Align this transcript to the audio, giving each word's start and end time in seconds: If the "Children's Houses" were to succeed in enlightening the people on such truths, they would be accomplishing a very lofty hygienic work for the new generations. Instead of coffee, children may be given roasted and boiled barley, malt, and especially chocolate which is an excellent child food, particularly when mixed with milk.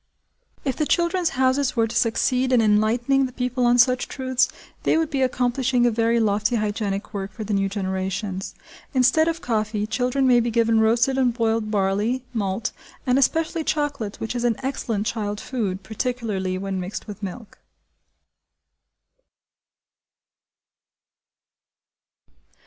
If 0.65 0.77
the 0.77 0.87
"Children's 0.87 1.37
Houses" 1.37 1.75
were 1.75 1.85
to 1.85 1.95
succeed 1.95 2.51
in 2.51 2.59
enlightening 2.59 3.27
the 3.27 3.31
people 3.31 3.67
on 3.67 3.77
such 3.77 4.07
truths, 4.07 4.49
they 4.81 4.97
would 4.97 5.11
be 5.11 5.21
accomplishing 5.21 5.85
a 5.85 5.91
very 5.91 6.19
lofty 6.19 6.55
hygienic 6.55 7.13
work 7.13 7.31
for 7.31 7.43
the 7.43 7.53
new 7.53 7.69
generations. 7.69 8.55
Instead 8.95 9.27
of 9.27 9.41
coffee, 9.43 9.85
children 9.85 10.25
may 10.25 10.39
be 10.39 10.49
given 10.49 10.79
roasted 10.79 11.19
and 11.19 11.35
boiled 11.35 11.69
barley, 11.69 12.23
malt, 12.33 12.71
and 13.05 13.19
especially 13.19 13.63
chocolate 13.63 14.19
which 14.19 14.33
is 14.35 14.43
an 14.43 14.55
excellent 14.63 15.05
child 15.05 15.39
food, 15.39 15.83
particularly 15.83 16.57
when 16.57 16.79
mixed 16.79 17.05
with 17.05 17.21
milk. 17.21 17.59